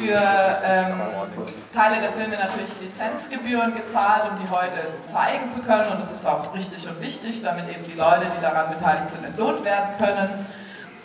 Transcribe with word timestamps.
für 0.00 0.60
ähm, 0.64 1.00
Teile 1.74 2.00
der 2.00 2.12
Filme 2.12 2.36
natürlich 2.36 2.70
Lizenzgebühren 2.80 3.74
gezahlt, 3.74 4.30
um 4.30 4.42
die 4.42 4.50
heute 4.50 4.88
zeigen 5.06 5.48
zu 5.48 5.60
können. 5.60 5.92
Und 5.92 6.00
das 6.00 6.10
ist 6.10 6.26
auch 6.26 6.54
richtig 6.54 6.88
und 6.88 7.00
wichtig, 7.00 7.42
damit 7.42 7.68
eben 7.68 7.84
die 7.84 7.98
Leute, 7.98 8.26
die 8.34 8.40
daran 8.40 8.70
beteiligt 8.70 9.10
sind, 9.12 9.24
entlohnt 9.24 9.64
werden 9.64 9.90
können. 9.98 10.46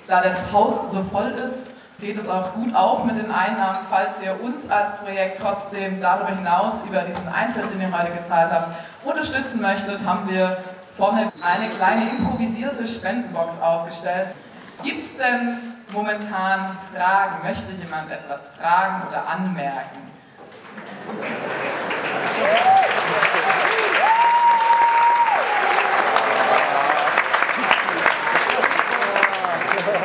Da 0.08 0.21
das 0.21 0.52
Haus 0.54 0.91
so 0.91 1.04
voll 1.04 1.31
ist, 1.31 1.68
geht 2.00 2.18
es 2.18 2.27
auch 2.30 2.54
gut 2.54 2.73
auf 2.73 3.04
mit 3.04 3.18
den 3.18 3.31
Einnahmen. 3.31 3.80
Falls 3.89 4.21
ihr 4.21 4.41
uns 4.41 4.70
als 4.70 4.96
Projekt 4.98 5.41
trotzdem 5.41 6.00
darüber 6.00 6.36
hinaus 6.36 6.84
über 6.88 7.02
diesen 7.02 7.27
Eintritt, 7.27 7.71
den 7.71 7.82
ihr 7.82 7.91
heute 7.91 8.12
gezahlt 8.12 8.52
habt, 8.52 8.76
unterstützen 9.04 9.62
möchtet, 9.62 10.05
haben 10.05 10.30
wir 10.30 10.57
vorne 10.96 11.32
eine 11.41 11.70
kleine 11.70 12.09
improvisierte 12.09 12.88
Spendenbox 12.88 13.62
aufgestellt. 13.62 14.35
Gibt 14.84 15.05
es 15.05 15.18
denn 15.18 15.74
momentan 15.95 16.77
Fragen? 16.94 17.48
Möchte 17.48 17.72
jemand 17.72 18.12
etwas 18.12 18.49
fragen 18.49 19.08
oder 19.08 19.27
anmerken? 19.27 20.02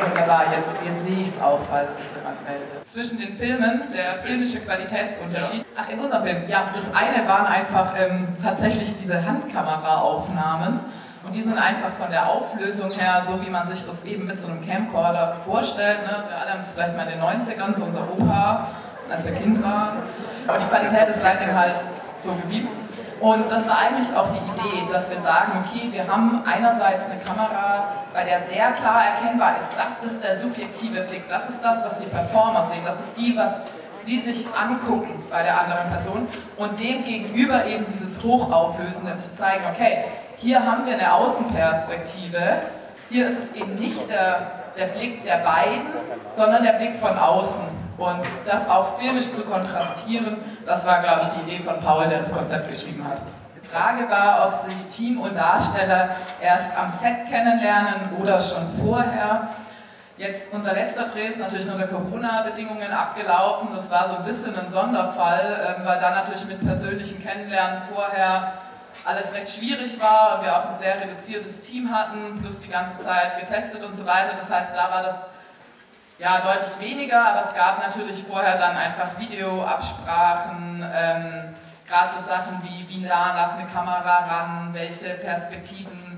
Wunderbar, 0.03 0.45
jetzt, 0.55 0.71
jetzt 0.83 1.03
sehe 1.03 1.21
ich 1.21 1.27
es 1.27 1.41
auch, 1.41 1.59
falls 1.69 1.95
sich 1.97 2.05
jemand 2.15 2.37
meldet. 2.47 2.87
Zwischen 2.87 3.19
den 3.19 3.35
Filmen, 3.35 3.91
der 3.93 4.15
filmische 4.15 4.59
Qualitätsunterschied. 4.61 5.65
Ach, 5.75 5.89
in 5.89 5.99
unserem 5.99 6.23
Film. 6.23 6.47
Ja, 6.47 6.69
das 6.73 6.93
eine 6.93 7.27
waren 7.27 7.45
einfach 7.45 7.93
ähm, 7.97 8.29
tatsächlich 8.41 8.93
diese 9.01 9.23
Handkameraaufnahmen. 9.25 10.79
Und 11.23 11.33
die 11.33 11.43
sind 11.43 11.57
einfach 11.57 11.91
von 11.99 12.09
der 12.09 12.27
Auflösung 12.27 12.91
her, 12.91 13.21
so 13.25 13.39
wie 13.45 13.49
man 13.49 13.67
sich 13.67 13.85
das 13.85 14.03
eben 14.05 14.25
mit 14.25 14.39
so 14.39 14.47
einem 14.47 14.65
Camcorder 14.65 15.37
vorstellt. 15.45 15.99
Ne? 16.01 16.23
Wir 16.27 16.37
alle 16.37 16.51
haben 16.51 16.61
es 16.61 16.73
vielleicht 16.73 16.97
mal 16.97 17.03
in 17.03 17.19
den 17.19 17.21
90ern, 17.21 17.75
so 17.75 17.85
unser 17.85 18.01
Opa, 18.11 18.69
als 19.09 19.25
wir 19.25 19.33
Kind 19.33 19.63
waren. 19.63 19.99
Aber 20.47 20.57
die 20.57 20.65
Qualität 20.65 21.09
ist 21.09 21.21
seitdem 21.21 21.53
halt 21.53 21.75
so 22.23 22.33
geblieben. 22.33 22.69
Und 23.19 23.51
das 23.51 23.69
war 23.69 23.77
eigentlich 23.77 24.15
auch 24.15 24.29
die 24.29 24.39
Idee, 24.39 24.91
dass 24.91 25.11
wir 25.11 25.19
sagen, 25.19 25.63
okay, 25.63 25.89
wir 25.91 26.07
haben 26.07 26.41
einerseits 26.43 27.05
eine 27.05 27.19
Kamera, 27.19 27.89
bei 28.11 28.23
der 28.23 28.41
sehr 28.41 28.71
klar 28.71 29.03
erkennbar 29.05 29.57
ist, 29.57 29.77
das 29.77 30.11
ist 30.11 30.23
der 30.23 30.39
subjektive 30.39 31.01
Blick, 31.01 31.29
das 31.29 31.47
ist 31.47 31.63
das, 31.63 31.85
was 31.85 31.99
die 31.99 32.07
Performer 32.07 32.63
sehen, 32.63 32.81
das 32.83 32.95
ist 32.95 33.15
die, 33.15 33.37
was 33.37 33.61
sie 34.03 34.21
sich 34.21 34.47
angucken 34.59 35.23
bei 35.29 35.43
der 35.43 35.61
anderen 35.61 35.87
Person 35.91 36.27
und 36.57 36.79
dem 36.79 37.05
gegenüber 37.05 37.63
eben 37.67 37.85
dieses 37.93 38.23
Hochauflösende 38.23 39.15
zu 39.19 39.35
zeigen, 39.37 39.65
okay, 39.71 40.05
hier 40.41 40.65
haben 40.65 40.85
wir 40.85 40.93
eine 40.93 41.13
Außenperspektive, 41.13 42.61
hier 43.09 43.27
ist 43.27 43.37
es 43.37 43.61
eben 43.61 43.75
nicht 43.75 44.09
der, 44.09 44.51
der 44.75 44.87
Blick 44.87 45.23
der 45.23 45.37
beiden, 45.37 45.85
sondern 46.35 46.63
der 46.63 46.73
Blick 46.73 46.95
von 46.95 47.17
außen. 47.17 47.81
Und 47.97 48.21
das 48.45 48.67
auch 48.67 48.97
filmisch 48.97 49.31
zu 49.31 49.43
kontrastieren, 49.43 50.37
das 50.65 50.87
war, 50.87 51.01
glaube 51.01 51.21
ich, 51.21 51.27
die 51.27 51.51
Idee 51.51 51.63
von 51.63 51.79
Paul, 51.81 52.07
der 52.07 52.19
das 52.19 52.33
Konzept 52.33 52.69
geschrieben 52.69 53.05
hat. 53.07 53.21
Die 53.55 53.67
Frage 53.67 54.09
war, 54.09 54.47
ob 54.47 54.53
sich 54.69 54.95
Team 54.95 55.21
und 55.21 55.37
Darsteller 55.37 56.09
erst 56.41 56.75
am 56.75 56.89
Set 56.89 57.29
kennenlernen 57.29 58.15
oder 58.19 58.39
schon 58.39 58.65
vorher. 58.83 59.49
Jetzt 60.17 60.53
unser 60.53 60.73
letzter 60.73 61.03
Dreh 61.03 61.27
ist 61.27 61.39
natürlich 61.39 61.69
unter 61.69 61.87
Corona-Bedingungen 61.87 62.91
abgelaufen. 62.91 63.69
Das 63.73 63.91
war 63.91 64.07
so 64.07 64.17
ein 64.17 64.25
bisschen 64.25 64.57
ein 64.57 64.69
Sonderfall, 64.69 65.75
ähm, 65.77 65.85
weil 65.85 65.99
da 65.99 66.11
natürlich 66.11 66.45
mit 66.45 66.65
persönlichen 66.65 67.23
Kennenlernen 67.23 67.83
vorher 67.93 68.53
alles 69.03 69.33
recht 69.33 69.49
schwierig 69.49 69.99
war 69.99 70.37
und 70.37 70.45
wir 70.45 70.57
auch 70.57 70.65
ein 70.67 70.75
sehr 70.75 70.99
reduziertes 71.01 71.61
Team 71.61 71.91
hatten, 71.93 72.39
plus 72.41 72.59
die 72.59 72.69
ganze 72.69 73.03
Zeit 73.03 73.39
getestet 73.39 73.83
und 73.83 73.93
so 73.93 74.05
weiter. 74.05 74.33
Das 74.35 74.49
heißt, 74.49 74.75
da 74.75 74.91
war 74.91 75.03
das 75.03 75.25
ja 76.19 76.39
deutlich 76.41 76.79
weniger, 76.79 77.25
aber 77.25 77.45
es 77.45 77.55
gab 77.55 77.79
natürlich 77.79 78.23
vorher 78.23 78.57
dann 78.57 78.77
einfach 78.77 79.19
Videoabsprachen, 79.19 80.85
ähm, 80.93 81.55
gerade 81.87 82.09
so 82.17 82.25
Sachen 82.25 82.61
wie, 82.63 82.87
wie 82.87 83.01
nah 83.01 83.33
darf 83.33 83.55
eine 83.57 83.67
Kamera 83.67 84.25
ran, 84.25 84.69
welche 84.73 85.15
Perspektiven 85.15 86.10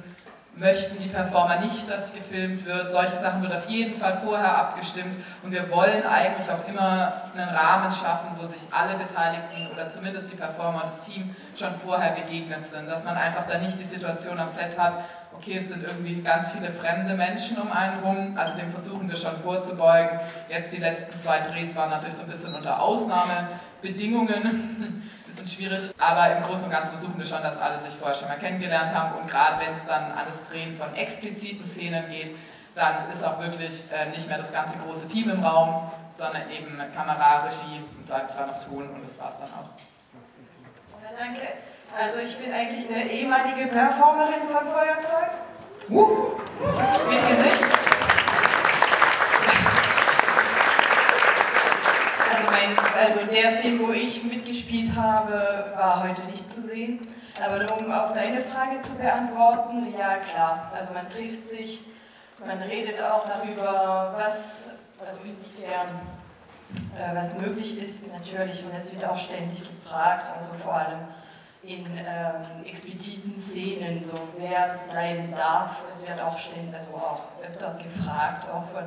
möchten 0.55 1.01
die 1.01 1.09
Performer 1.09 1.59
nicht, 1.59 1.89
dass 1.89 2.13
gefilmt 2.13 2.65
wird. 2.65 2.91
Solche 2.91 3.17
Sachen 3.17 3.41
wird 3.41 3.53
auf 3.53 3.67
jeden 3.69 3.99
Fall 3.99 4.19
vorher 4.23 4.55
abgestimmt 4.55 5.15
und 5.41 5.51
wir 5.51 5.69
wollen 5.71 6.05
eigentlich 6.05 6.49
auch 6.49 6.67
immer 6.67 7.23
einen 7.35 7.49
Rahmen 7.49 7.91
schaffen, 7.91 8.29
wo 8.37 8.45
sich 8.45 8.61
alle 8.71 8.95
Beteiligten 8.95 9.71
oder 9.73 9.87
zumindest 9.87 10.31
die 10.31 10.37
Performer 10.37 10.83
und 10.83 10.85
das 10.85 11.05
Team 11.05 11.35
schon 11.57 11.73
vorher 11.83 12.11
begegnet 12.11 12.65
sind, 12.65 12.87
dass 12.87 13.03
man 13.03 13.15
einfach 13.15 13.47
da 13.47 13.57
nicht 13.57 13.79
die 13.79 13.83
situation 13.83 14.39
am 14.39 14.47
Set 14.47 14.77
hat, 14.77 15.03
okay, 15.43 15.57
es 15.57 15.67
sind 15.67 15.83
irgendwie 15.83 16.21
ganz 16.21 16.51
viele 16.51 16.71
fremde 16.71 17.15
Menschen 17.15 17.57
um 17.57 17.69
einen 17.71 17.99
rum, 17.99 18.37
also 18.37 18.57
dem 18.57 18.71
versuchen 18.71 19.09
wir 19.09 19.17
schon 19.17 19.37
vorzubeugen. 19.41 20.21
Jetzt 20.47 20.73
die 20.73 20.79
letzten 20.79 21.19
zwei 21.19 21.41
Drehs 21.41 21.75
waren 21.75 21.89
natürlich 21.89 22.15
so 22.15 22.21
ein 22.21 22.29
bisschen 22.29 22.55
unter 22.55 22.81
Ausnahmebedingungen 22.81 25.11
bisschen 25.27 25.47
schwierig, 25.47 25.91
aber 25.97 26.37
im 26.37 26.43
Großen 26.43 26.63
und 26.63 26.71
Ganzen 26.71 26.97
versuchen 26.97 27.17
wir 27.17 27.25
schon, 27.25 27.41
dass 27.41 27.59
alle 27.59 27.77
sich 27.77 27.93
vorher 27.93 28.15
schon 28.15 28.29
mal 28.29 28.37
kennengelernt 28.37 28.93
haben 28.93 29.19
und 29.19 29.29
gerade 29.29 29.65
wenn 29.65 29.75
es 29.75 29.85
dann 29.85 30.11
an 30.11 30.25
das 30.27 30.49
Drehen 30.49 30.77
von 30.77 30.95
expliziten 30.95 31.65
Szenen 31.65 32.09
geht, 32.09 32.37
dann 32.75 33.11
ist 33.11 33.23
auch 33.23 33.39
wirklich 33.39 33.91
äh, 33.91 34.11
nicht 34.11 34.27
mehr 34.27 34.37
das 34.37 34.53
ganze 34.53 34.77
große 34.77 35.07
Team 35.07 35.29
im 35.29 35.43
Raum, 35.43 35.91
sondern 36.17 36.49
eben 36.49 36.81
Kamera, 36.95 37.43
Regie 37.43 37.81
und 37.97 38.07
zwar 38.07 38.47
noch 38.47 38.63
Ton 38.63 38.89
und 38.89 39.03
das 39.03 39.19
war's 39.19 39.39
dann 39.39 39.49
auch. 39.49 39.69
Ja, 41.03 41.09
danke. 41.19 41.41
Also 41.95 42.17
ich 42.19 42.35
bin 42.37 42.51
eigentlich 42.51 42.89
eine 42.89 43.07
ehemalige 43.07 43.67
Performerin 43.67 44.47
von 44.51 44.67
Feuerzeug. 44.67 45.29
Uh, 45.89 46.39
mit 47.07 47.27
Gesicht. 47.27 47.63
mein, 52.49 52.77
also 52.95 53.19
der 53.31 53.51
Film, 53.59 53.79
wo 53.87 53.91
ich 53.91 54.23
mitgespielt 54.23 54.95
habe, 54.95 55.73
war 55.75 56.03
heute 56.03 56.21
nicht 56.23 56.49
zu 56.49 56.61
sehen. 56.61 57.07
Aber 57.39 57.71
um 57.77 57.91
auf 57.91 58.13
deine 58.13 58.41
Frage 58.41 58.81
zu 58.81 58.95
beantworten, 58.95 59.93
ja 59.97 60.17
klar. 60.17 60.71
Also 60.75 60.93
man 60.93 61.07
trifft 61.07 61.49
sich, 61.49 61.81
man 62.39 62.57
redet 62.59 63.01
auch 63.01 63.25
darüber, 63.25 64.15
was, 64.17 64.69
also 64.99 65.19
inwiefern 65.23 65.87
äh, 66.97 67.15
was 67.15 67.37
möglich 67.37 67.81
ist 67.81 68.07
natürlich 68.11 68.63
und 68.63 68.75
es 68.77 68.91
wird 68.93 69.05
auch 69.05 69.17
ständig 69.17 69.59
gefragt, 69.59 70.29
also 70.35 70.51
vor 70.63 70.73
allem 70.73 70.99
in 71.63 71.85
ähm, 71.97 72.65
expliziten 72.65 73.41
Szenen, 73.41 74.03
so 74.03 74.13
wer 74.37 74.79
bleiben 74.89 75.31
darf. 75.31 75.83
Es 75.93 76.05
wird 76.07 76.19
auch 76.19 76.37
ständig, 76.37 76.75
also 76.75 76.93
auch 76.95 77.21
öfters 77.41 77.77
gefragt, 77.77 78.47
auch 78.49 78.67
von 78.69 78.83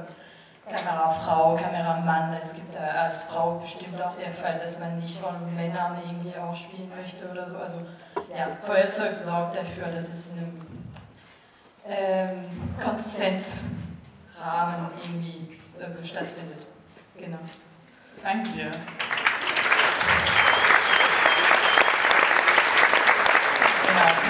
Kamerafrau, 0.68 1.56
Kameramann. 1.56 2.36
Es 2.40 2.54
gibt 2.54 2.74
da 2.74 2.80
als 2.80 3.24
Frau 3.24 3.58
bestimmt 3.58 4.00
auch 4.02 4.14
der 4.16 4.30
Fall, 4.30 4.58
dass 4.58 4.78
man 4.78 4.98
nicht 4.98 5.18
von 5.18 5.54
Männern 5.54 5.98
irgendwie 6.04 6.36
auch 6.36 6.54
spielen 6.54 6.92
möchte 6.94 7.30
oder 7.30 7.48
so. 7.48 7.56
Also 7.58 7.78
ja, 8.36 8.48
Feuerzeug 8.66 9.16
sorgt 9.16 9.56
dafür, 9.56 9.86
dass 9.86 10.08
es 10.08 10.26
in 10.32 10.38
einem 10.38 10.60
ähm, 11.88 12.44
Konsentrahmen 12.82 14.90
irgendwie 15.02 15.56
äh, 15.78 16.04
stattfindet. 16.04 16.66
Genau. 17.16 17.38
Danke 18.22 18.50
dir. 18.50 18.70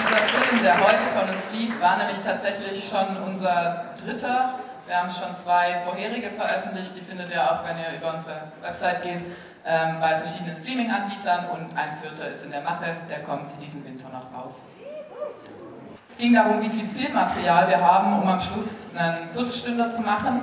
Dieser 0.07 0.27
Film, 0.27 0.63
der 0.63 0.79
heute 0.79 1.03
von 1.13 1.29
uns 1.29 1.43
lief, 1.53 1.81
war 1.81 1.97
nämlich 1.97 2.17
tatsächlich 2.23 2.87
schon 2.89 3.17
unser 3.25 3.85
dritter 4.03 4.59
wir 4.87 4.95
haben 4.95 5.11
schon 5.11 5.35
zwei 5.35 5.81
vorherige 5.83 6.29
veröffentlicht, 6.29 6.95
die 6.95 7.01
findet 7.01 7.29
ihr 7.29 7.43
auch, 7.43 7.67
wenn 7.67 7.77
ihr 7.77 7.99
über 7.99 8.13
unsere 8.13 8.43
Website 8.61 9.03
geht, 9.03 9.21
ähm, 9.65 9.99
bei 9.99 10.15
verschiedenen 10.15 10.55
Streaming-Anbietern 10.55 11.49
und 11.49 11.77
ein 11.77 11.91
vierter 12.01 12.29
ist 12.29 12.45
in 12.45 12.51
der 12.51 12.61
Mache, 12.61 12.95
der 13.09 13.19
kommt 13.19 13.51
diesen 13.61 13.83
Winter 13.83 14.07
noch 14.07 14.31
raus. 14.33 14.61
Es 16.09 16.17
ging 16.17 16.33
darum, 16.33 16.61
wie 16.61 16.69
viel 16.69 16.85
Filmmaterial 16.87 17.67
wir 17.67 17.81
haben, 17.81 18.21
um 18.21 18.25
am 18.29 18.39
Schluss 18.39 18.87
einen 18.95 19.29
Viertelstünder 19.33 19.91
zu 19.91 20.03
machen 20.03 20.41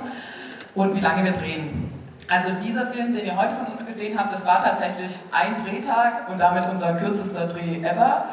und 0.75 0.95
wie 0.95 1.01
lange 1.01 1.23
wir 1.23 1.31
drehen. 1.31 1.91
Also 2.29 2.51
dieser 2.63 2.85
Film, 2.87 3.15
den 3.15 3.25
ihr 3.25 3.35
heute 3.35 3.55
von 3.55 3.73
uns 3.73 3.83
gesehen 3.83 4.17
habt, 4.17 4.31
das 4.31 4.45
war 4.45 4.63
tatsächlich 4.63 5.11
ein 5.31 5.55
Drehtag 5.55 6.29
und 6.29 6.37
damit 6.39 6.69
unser 6.69 6.93
kürzester 6.93 7.47
Dreh 7.47 7.83
ever. 7.83 8.25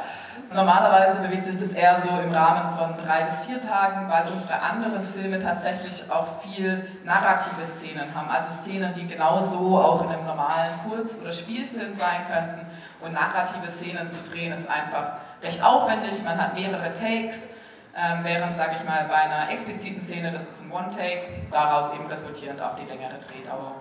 Normalerweise 0.54 1.20
bewegt 1.20 1.46
sich 1.46 1.58
das 1.58 1.72
eher 1.72 2.00
so 2.02 2.10
im 2.20 2.32
Rahmen 2.32 2.76
von 2.76 2.94
drei 3.04 3.22
bis 3.24 3.42
vier 3.42 3.60
Tagen, 3.66 4.08
weil 4.10 4.30
unsere 4.30 4.60
anderen 4.60 5.02
Filme 5.02 5.40
tatsächlich 5.40 6.10
auch 6.10 6.42
viel 6.42 6.86
narrative 7.04 7.66
Szenen 7.70 8.14
haben. 8.14 8.28
Also 8.28 8.52
Szenen, 8.52 8.92
die 8.94 9.06
genauso 9.06 9.78
auch 9.78 10.04
in 10.04 10.10
einem 10.10 10.26
normalen 10.26 10.72
Kurz- 10.86 11.18
oder 11.20 11.32
Spielfilm 11.32 11.92
sein 11.94 12.26
könnten. 12.30 12.66
Und 13.00 13.12
narrative 13.12 13.70
Szenen 13.70 14.10
zu 14.10 14.18
drehen 14.30 14.52
ist 14.52 14.68
einfach 14.68 15.14
recht 15.42 15.62
aufwendig. 15.62 16.22
Man 16.24 16.40
hat 16.40 16.54
mehrere 16.54 16.92
Takes. 16.92 17.48
Ähm, 17.94 18.20
während, 18.22 18.56
sage 18.56 18.76
ich 18.76 18.84
mal, 18.88 19.04
bei 19.04 19.16
einer 19.16 19.50
expliziten 19.50 20.02
Szene, 20.02 20.32
das 20.32 20.42
ist 20.44 20.64
ein 20.64 20.72
One-Take, 20.72 21.48
daraus 21.50 21.92
eben 21.94 22.06
resultierend 22.06 22.60
auch 22.62 22.74
die 22.74 22.86
längere 22.86 23.18
Drehdauer. 23.28 23.74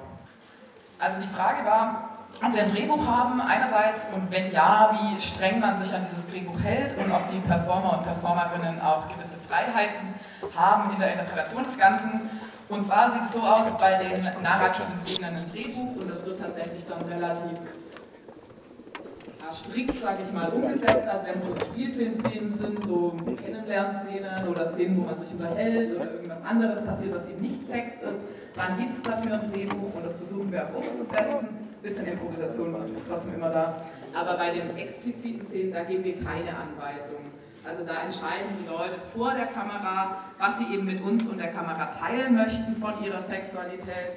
Also 1.00 1.22
die 1.22 1.34
Frage 1.34 1.66
war, 1.66 2.10
ob 2.44 2.54
wir 2.54 2.64
ein 2.64 2.72
Drehbuch 2.72 3.06
haben 3.06 3.42
einerseits 3.42 4.08
und 4.14 4.32
wenn 4.32 4.52
ja, 4.52 4.92
wie 4.94 5.22
streng 5.22 5.60
man 5.60 5.82
sich 5.82 5.94
an 5.94 6.06
dieses 6.10 6.30
Drehbuch 6.30 6.60
hält 6.62 6.98
und 6.98 7.12
ob 7.12 7.30
die 7.32 7.40
Performer 7.40 8.00
und 8.00 8.04
Performerinnen 8.04 8.82
auch 8.82 9.08
gewisse 9.10 9.36
Freiheiten 9.48 10.16
haben 10.56 10.94
in 10.94 11.00
der 11.00 11.14
Interpretation 11.14 11.64
des 11.64 11.78
Ganzen. 11.78 12.30
Und 12.70 12.86
zwar 12.86 13.12
sieht 13.12 13.24
es 13.24 13.34
so 13.34 13.42
aus 13.42 13.78
bei 13.78 13.98
den 13.98 14.24
narrativen 14.42 14.98
Szenen 15.06 15.44
im 15.44 15.52
Drehbuch 15.52 16.02
und 16.02 16.10
das 16.10 16.26
wird 16.26 16.40
tatsächlich 16.40 16.86
dann 16.88 17.02
relativ 17.02 17.60
strikt, 19.54 20.00
sag 20.00 20.18
ich 20.24 20.32
mal, 20.32 20.48
umgesetzt. 20.50 21.08
Also 21.08 21.28
wenn 21.28 21.42
so 21.42 21.66
Spielfilmszenen 21.66 22.50
sind, 22.50 22.84
so 22.84 23.14
Kennenlernszenen 23.40 24.48
oder 24.48 24.72
Szenen, 24.72 24.98
wo 24.98 25.02
man 25.06 25.16
sich 25.16 25.32
unterhält 25.32 25.96
oder 25.96 26.14
irgendwas 26.14 26.44
anderes 26.46 26.86
passiert, 26.86 27.16
was 27.16 27.28
eben 27.28 27.42
nicht 27.42 27.68
Sex 27.68 27.94
ist, 27.96 28.22
dann 28.56 28.78
gibt 28.78 28.94
es 28.94 29.04
dafür 29.04 29.34
ein 29.34 29.52
Drehbuch 29.52 29.94
und 29.94 30.06
das 30.06 30.18
versuchen 30.18 30.52
wir 30.52 30.66
auch 30.66 30.76
umzusetzen. 30.76 31.61
Bisschen 31.82 32.06
Improvisation 32.06 32.70
ist 32.70 32.80
natürlich 32.80 33.04
trotzdem 33.08 33.36
immer 33.36 33.50
da. 33.50 33.76
Aber 34.14 34.38
bei 34.38 34.52
den 34.52 34.78
expliziten 34.78 35.46
Szenen, 35.46 35.74
da 35.74 35.84
geben 35.84 36.04
wir 36.04 36.14
keine 36.14 36.56
Anweisungen. 36.56 37.32
Also 37.68 37.84
da 37.86 38.04
entscheiden 38.04 38.50
die 38.62 38.68
Leute 38.68 39.00
vor 39.14 39.34
der 39.34 39.48
Kamera, 39.48 40.18
was 40.38 40.60
sie 40.60 40.74
eben 40.74 40.86
mit 40.86 41.02
uns 41.02 41.28
und 41.28 41.38
der 41.38 41.52
Kamera 41.52 41.88
teilen 41.88 42.36
möchten 42.36 42.76
von 42.78 43.04
ihrer 43.04 43.22
Sexualität. 43.22 44.14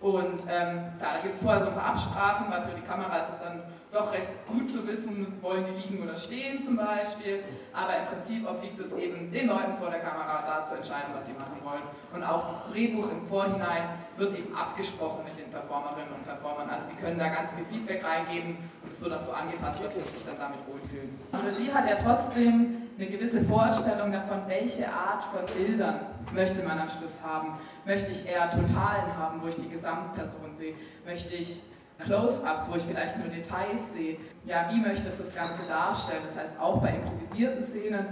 Und 0.00 0.40
ähm, 0.48 0.92
da 0.98 1.08
gibt 1.22 1.34
es 1.34 1.42
vorher 1.42 1.62
so 1.62 1.68
ein 1.68 1.74
paar 1.74 1.86
Absprachen, 1.86 2.50
weil 2.50 2.62
für 2.62 2.76
die 2.76 2.86
Kamera 2.86 3.18
ist 3.18 3.32
es 3.32 3.40
dann 3.40 3.62
doch 3.96 4.12
recht 4.12 4.30
gut 4.46 4.68
zu 4.70 4.86
wissen, 4.86 5.38
wollen 5.40 5.64
die 5.64 5.80
liegen 5.80 6.02
oder 6.02 6.18
stehen 6.18 6.62
zum 6.62 6.76
Beispiel. 6.76 7.42
Aber 7.72 7.96
im 7.96 8.06
Prinzip 8.06 8.48
obliegt 8.48 8.78
es 8.78 8.92
eben 8.92 9.32
den 9.32 9.48
Leuten 9.48 9.74
vor 9.74 9.90
der 9.90 10.00
Kamera 10.00 10.44
da 10.46 10.64
zu 10.64 10.76
entscheiden, 10.76 11.14
was 11.14 11.26
sie 11.26 11.32
machen 11.32 11.58
wollen. 11.64 11.82
Und 12.12 12.22
auch 12.22 12.48
das 12.48 12.70
Drehbuch 12.70 13.10
im 13.10 13.26
Vorhinein 13.26 13.96
wird 14.16 14.38
eben 14.38 14.54
abgesprochen 14.54 15.24
mit 15.24 15.38
den 15.38 15.50
Performerinnen 15.50 16.12
und 16.12 16.24
Performern. 16.24 16.68
Also 16.68 16.86
die 16.92 17.00
können 17.02 17.18
da 17.18 17.28
ganz 17.28 17.52
viel 17.54 17.64
Feedback 17.64 18.04
reingeben 18.04 18.58
und 18.84 19.00
wird 19.00 19.12
auch 19.12 19.24
so 19.24 19.32
angepasst, 19.32 19.80
dass 19.82 19.94
sie 19.94 20.00
sich 20.00 20.24
dann 20.26 20.36
damit 20.36 20.60
wohlfühlen. 20.68 21.18
Die 21.32 21.46
Regie 21.46 21.72
hat 21.72 21.88
ja 21.88 21.96
trotzdem 21.96 22.82
eine 22.98 23.06
gewisse 23.08 23.42
Vorstellung 23.42 24.12
davon, 24.12 24.42
welche 24.46 24.88
Art 24.88 25.24
von 25.24 25.44
Bildern 25.54 26.00
möchte 26.32 26.62
man 26.62 26.78
am 26.78 26.88
Schluss 26.88 27.20
haben. 27.22 27.54
Möchte 27.84 28.10
ich 28.10 28.26
eher 28.26 28.50
Totalen 28.50 29.16
haben, 29.16 29.42
wo 29.42 29.48
ich 29.48 29.56
die 29.56 29.68
Gesamtperson 29.68 30.54
sehe? 30.54 30.74
Möchte 31.04 31.34
ich 31.34 31.60
Close-ups, 31.98 32.70
wo 32.70 32.76
ich 32.76 32.82
vielleicht 32.82 33.18
nur 33.18 33.28
Details 33.28 33.94
sehe. 33.94 34.18
Ja, 34.44 34.68
wie 34.72 34.80
möchte 34.80 35.08
es 35.08 35.18
das 35.18 35.34
Ganze 35.34 35.62
darstellen? 35.66 36.22
Das 36.24 36.38
heißt, 36.38 36.60
auch 36.60 36.80
bei 36.80 36.94
improvisierten 36.96 37.62
Szenen 37.62 38.06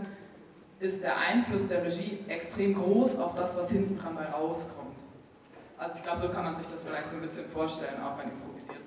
ist 0.80 1.02
der 1.02 1.16
Einfluss 1.16 1.68
der 1.68 1.84
Regie 1.84 2.24
extrem 2.28 2.74
groß 2.74 3.18
auf 3.18 3.36
das, 3.36 3.56
was 3.56 3.70
hinten 3.70 3.98
dran 3.98 4.14
bei 4.14 4.26
rauskommt. 4.26 4.84
Also 5.76 5.96
ich 5.96 6.02
glaube, 6.02 6.20
so 6.20 6.28
kann 6.28 6.44
man 6.44 6.56
sich 6.56 6.66
das 6.68 6.82
vielleicht 6.82 7.10
so 7.10 7.16
ein 7.16 7.22
bisschen 7.22 7.46
vorstellen, 7.46 8.00
auch 8.02 8.18
wenn 8.18 8.30
improvisiert. 8.30 8.78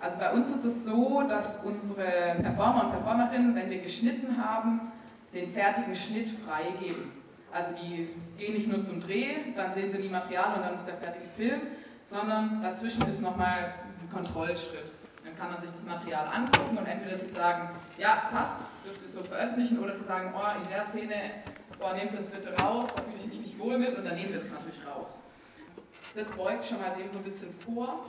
Also 0.00 0.18
bei 0.18 0.32
uns 0.32 0.50
ist 0.50 0.64
es 0.64 0.84
so, 0.84 1.22
dass 1.28 1.64
unsere 1.64 2.36
Performer 2.40 2.84
und 2.84 2.90
Performerinnen, 2.92 3.54
wenn 3.54 3.68
wir 3.68 3.80
geschnitten 3.80 4.42
haben, 4.42 4.92
den 5.34 5.48
fertigen 5.48 5.94
Schnitt 5.94 6.30
freigeben. 6.30 7.12
Also 7.52 7.72
die 7.72 8.10
gehen 8.38 8.54
nicht 8.54 8.68
nur 8.68 8.82
zum 8.82 9.00
Dreh, 9.00 9.52
dann 9.56 9.72
sehen 9.72 9.90
sie 9.90 10.00
die 10.00 10.08
Material 10.08 10.56
und 10.56 10.62
dann 10.62 10.74
ist 10.74 10.86
der 10.86 10.96
fertige 10.96 11.26
Film, 11.36 11.60
sondern 12.04 12.62
dazwischen 12.62 13.08
ist 13.08 13.20
nochmal 13.20 13.74
ein 14.06 14.12
Kontrollschritt. 14.12 14.92
Dann 15.24 15.36
kann 15.36 15.52
man 15.52 15.60
sich 15.60 15.70
das 15.70 15.84
Material 15.84 16.28
angucken 16.28 16.78
und 16.78 16.86
entweder 16.86 17.18
sie 17.18 17.28
sagen, 17.28 17.70
ja, 17.98 18.28
passt, 18.30 18.60
dürft 18.84 19.00
ihr 19.02 19.06
es 19.06 19.14
so 19.14 19.24
veröffentlichen, 19.24 19.78
oder 19.78 19.92
sie 19.92 20.04
sagen, 20.04 20.32
oh, 20.34 20.62
in 20.62 20.68
der 20.70 20.84
Szene, 20.84 21.14
oh, 21.80 21.92
nehmt 21.94 22.16
das 22.16 22.26
bitte 22.26 22.54
raus, 22.56 22.94
da 22.94 23.02
fühle 23.02 23.18
ich 23.18 23.26
mich 23.26 23.40
nicht 23.40 23.58
wohl 23.58 23.78
mit 23.78 23.96
und 23.96 24.04
dann 24.04 24.14
nehmen 24.14 24.32
wir 24.32 24.40
es 24.40 24.50
natürlich 24.50 24.86
raus. 24.86 25.24
Das 26.14 26.30
beugt 26.30 26.64
schon 26.64 26.80
mal 26.80 26.90
dem 26.96 27.10
so 27.10 27.18
ein 27.18 27.24
bisschen 27.24 27.52
vor. 27.58 28.04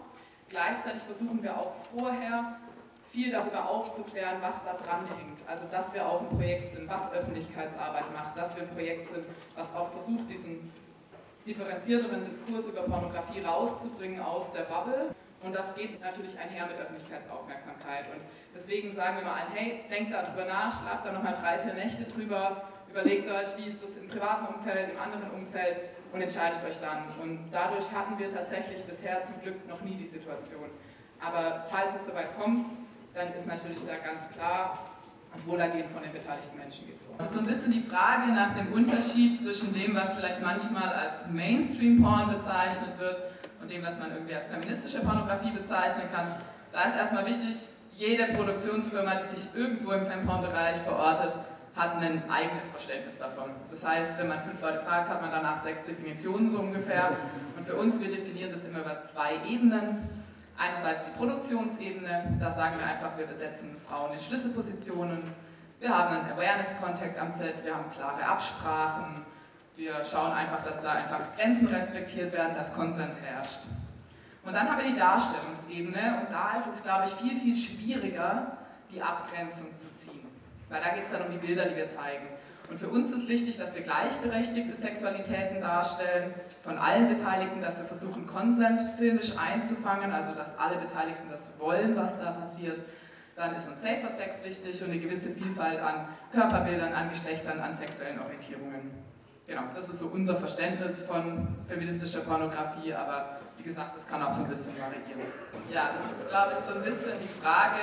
Gleichzeitig 0.49 1.01
versuchen 1.01 1.41
wir 1.41 1.57
auch 1.57 1.73
vorher 1.97 2.57
viel 3.11 3.31
darüber 3.31 3.67
aufzuklären, 3.67 4.37
was 4.41 4.65
da 4.65 4.73
dran 4.73 5.07
hängt. 5.07 5.39
Also, 5.47 5.65
dass 5.71 5.93
wir 5.93 6.05
auch 6.05 6.21
ein 6.21 6.29
Projekt 6.29 6.67
sind, 6.67 6.87
was 6.87 7.11
Öffentlichkeitsarbeit 7.11 8.13
macht, 8.13 8.37
dass 8.37 8.55
wir 8.55 8.63
ein 8.63 8.69
Projekt 8.69 9.07
sind, 9.09 9.25
was 9.55 9.75
auch 9.75 9.91
versucht, 9.91 10.29
diesen 10.29 10.71
differenzierteren 11.45 12.23
Diskurs 12.25 12.67
über 12.67 12.81
Pornografie 12.81 13.41
rauszubringen 13.41 14.21
aus 14.21 14.53
der 14.53 14.63
Bubble. 14.63 15.15
Und 15.43 15.53
das 15.53 15.75
geht 15.75 16.01
natürlich 16.01 16.37
einher 16.39 16.65
mit 16.65 16.77
Öffentlichkeitsaufmerksamkeit. 16.77 18.05
Und 18.13 18.21
deswegen 18.55 18.93
sagen 18.93 19.17
wir 19.17 19.25
mal 19.25 19.35
allen, 19.41 19.51
hey, 19.53 19.83
denkt 19.89 20.13
darüber 20.13 20.45
nach, 20.45 20.81
schlaft 20.81 21.05
da 21.05 21.11
nochmal 21.11 21.35
drei, 21.35 21.59
vier 21.59 21.73
Nächte 21.73 22.05
drüber, 22.05 22.63
überlegt 22.89 23.29
euch, 23.29 23.57
wie 23.57 23.69
ist 23.69 23.83
das 23.83 23.97
im 23.97 24.07
privaten 24.07 24.53
Umfeld, 24.55 24.91
im 24.93 24.99
anderen 24.99 25.29
Umfeld 25.31 25.77
und 26.11 26.21
entscheidet 26.21 26.63
euch 26.65 26.79
dann. 26.81 27.03
Und 27.21 27.49
dadurch 27.51 27.91
hatten 27.91 28.17
wir 28.17 28.33
tatsächlich 28.33 28.83
bisher 28.85 29.23
zum 29.23 29.41
Glück 29.41 29.67
noch 29.67 29.81
nie 29.81 29.95
die 29.95 30.07
Situation. 30.07 30.69
Aber 31.19 31.65
falls 31.67 31.95
es 31.95 32.07
soweit 32.07 32.37
kommt, 32.39 32.65
dann 33.13 33.33
ist 33.33 33.47
natürlich 33.47 33.85
da 33.85 33.97
ganz 33.97 34.29
klar, 34.31 34.79
das 35.31 35.47
Wohlergehen 35.47 35.89
von 35.89 36.01
den 36.01 36.13
beteiligten 36.13 36.57
Menschen 36.57 36.87
vor. 37.05 37.15
Das 37.17 37.27
ist 37.27 37.33
so 37.33 37.39
ein 37.41 37.45
bisschen 37.45 37.71
die 37.71 37.81
Frage 37.81 38.31
nach 38.31 38.55
dem 38.55 38.71
Unterschied 38.71 39.39
zwischen 39.39 39.73
dem, 39.73 39.95
was 39.95 40.15
vielleicht 40.15 40.41
manchmal 40.41 40.93
als 40.93 41.27
Mainstream-Porn 41.27 42.33
bezeichnet 42.33 42.97
wird 42.97 43.36
und 43.67 43.73
dem, 43.73 43.83
was 43.83 43.99
man 43.99 44.11
irgendwie 44.13 44.33
als 44.33 44.47
feministische 44.47 45.01
Pornografie 45.01 45.51
bezeichnen 45.51 46.07
kann. 46.13 46.35
Da 46.71 46.83
ist 46.83 46.95
erstmal 46.95 47.25
wichtig, 47.25 47.57
jede 47.91 48.33
Produktionsfirma, 48.33 49.15
die 49.15 49.35
sich 49.35 49.55
irgendwo 49.55 49.91
im 49.91 50.05
Femporn-Bereich 50.05 50.77
verortet, 50.77 51.33
hat 51.75 51.97
ein 51.97 52.23
eigenes 52.29 52.71
Verständnis 52.71 53.19
davon. 53.19 53.51
Das 53.69 53.85
heißt, 53.85 54.17
wenn 54.19 54.29
man 54.29 54.39
fünf 54.39 54.61
Leute 54.61 54.79
fragt, 54.79 55.09
hat 55.09 55.21
man 55.21 55.31
danach 55.31 55.61
sechs 55.61 55.83
Definitionen 55.85 56.49
so 56.49 56.59
ungefähr. 56.59 57.11
Und 57.57 57.65
für 57.65 57.75
uns, 57.75 58.01
wir 58.01 58.09
definieren 58.09 58.51
das 58.51 58.65
immer 58.65 58.79
über 58.79 59.01
zwei 59.01 59.35
Ebenen. 59.45 60.07
Einerseits 60.57 61.05
die 61.05 61.17
Produktionsebene, 61.17 62.37
da 62.39 62.49
sagen 62.49 62.79
wir 62.79 62.87
einfach, 62.87 63.17
wir 63.17 63.27
besetzen 63.27 63.75
Frauen 63.87 64.13
in 64.13 64.19
Schlüsselpositionen. 64.19 65.23
Wir 65.79 65.95
haben 65.95 66.15
einen 66.15 66.31
Awareness-Contact 66.31 67.19
am 67.19 67.29
Set, 67.29 67.63
wir 67.63 67.75
haben 67.75 67.91
klare 67.91 68.25
Absprachen, 68.25 69.25
wir 69.77 70.03
schauen 70.03 70.31
einfach, 70.31 70.63
dass 70.63 70.81
da 70.81 70.93
einfach 70.93 71.19
Grenzen 71.35 71.67
respektiert 71.67 72.33
werden, 72.33 72.55
dass 72.55 72.73
Konsent 72.73 73.13
herrscht. 73.23 73.59
Und 74.43 74.53
dann 74.53 74.69
haben 74.69 74.83
wir 74.83 74.91
die 74.91 74.97
Darstellungsebene 74.97 76.21
und 76.21 76.33
da 76.33 76.57
ist 76.57 76.67
es, 76.67 76.83
glaube 76.83 77.05
ich, 77.05 77.11
viel, 77.13 77.39
viel 77.39 77.55
schwieriger, 77.55 78.57
die 78.91 79.01
Abgrenzung 79.01 79.67
zu 79.77 79.93
ziehen. 79.99 80.25
Weil 80.69 80.81
da 80.81 80.95
geht 80.95 81.05
es 81.05 81.11
dann 81.11 81.23
um 81.23 81.31
die 81.31 81.37
Bilder, 81.37 81.65
die 81.65 81.75
wir 81.75 81.89
zeigen. 81.89 82.27
Und 82.69 82.79
für 82.79 82.89
uns 82.89 83.11
ist 83.11 83.27
wichtig, 83.27 83.57
dass 83.57 83.75
wir 83.75 83.83
gleichberechtigte 83.83 84.73
Sexualitäten 84.73 85.61
darstellen, 85.61 86.33
von 86.63 86.77
allen 86.77 87.07
Beteiligten, 87.07 87.61
dass 87.61 87.77
wir 87.77 87.85
versuchen, 87.85 88.27
Konsent 88.27 88.81
filmisch 88.97 89.37
einzufangen, 89.37 90.11
also 90.11 90.33
dass 90.33 90.57
alle 90.57 90.77
Beteiligten 90.77 91.29
das 91.29 91.51
wollen, 91.59 91.95
was 91.95 92.19
da 92.19 92.31
passiert. 92.31 92.81
Dann 93.35 93.55
ist 93.55 93.69
uns 93.69 93.81
Safer 93.81 94.09
Sex 94.09 94.43
wichtig 94.43 94.81
und 94.81 94.91
eine 94.91 94.99
gewisse 94.99 95.29
Vielfalt 95.29 95.79
an 95.79 96.07
Körperbildern, 96.33 96.93
an 96.93 97.09
Geschlechtern, 97.09 97.59
an 97.59 97.75
sexuellen 97.75 98.19
Orientierungen. 98.19 98.91
Genau, 99.47 99.61
das 99.73 99.87
ist 99.87 99.99
so 99.99 100.07
unser 100.07 100.35
Verständnis 100.35 101.03
von 101.03 101.47
feministischer 101.69 102.19
Pornografie, 102.19 102.93
aber 102.93 103.39
wie 103.55 103.63
gesagt, 103.63 103.95
das 103.95 104.05
kann 104.05 104.21
auch 104.21 104.31
so 104.31 104.43
ein 104.43 104.49
bisschen 104.49 104.73
variieren. 104.77 105.21
Ja, 105.73 105.91
das 105.95 106.11
ist, 106.11 106.29
glaube 106.29 106.51
ich, 106.51 106.59
so 106.59 106.73
ein 106.73 106.83
bisschen 106.83 107.13
die 107.23 107.41
Frage, 107.41 107.79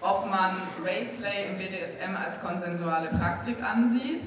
ob 0.00 0.30
man 0.30 0.56
Rayplay 0.84 1.48
im 1.50 1.58
BDSM 1.58 2.14
als 2.16 2.40
konsensuale 2.40 3.08
Praktik 3.08 3.60
ansieht. 3.60 4.22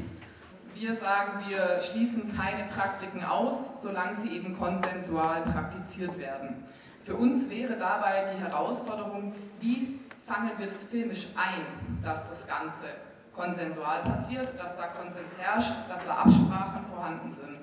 Wir 0.76 0.98
sagen, 0.98 1.46
wir 1.48 1.80
schließen 1.82 2.36
keine 2.36 2.66
Praktiken 2.66 3.24
aus, 3.24 3.82
solange 3.82 4.18
sie 4.18 4.36
eben 4.36 4.60
konsensual 4.60 5.44
praktiziert 5.44 6.20
werden. 6.20 6.66
Für 7.06 7.16
uns 7.16 7.50
wäre 7.50 7.78
dabei 7.78 8.26
die 8.36 8.44
Herausforderung, 8.44 9.34
wie 9.62 10.02
fangen 10.26 10.52
wir 10.58 10.68
es 10.68 10.84
filmisch 10.84 11.28
ein, 11.38 12.02
dass 12.04 12.30
das 12.30 12.46
Ganze 12.46 12.88
konsensual 13.38 14.02
passiert, 14.02 14.60
dass 14.60 14.76
da 14.76 14.88
Konsens 14.88 15.30
herrscht, 15.38 15.72
dass 15.88 16.06
da 16.06 16.16
Absprachen 16.16 16.86
vorhanden 16.88 17.30
sind. 17.30 17.60